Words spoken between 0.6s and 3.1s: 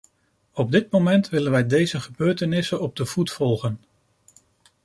dit moment willen wij deze gebeurtenissen op de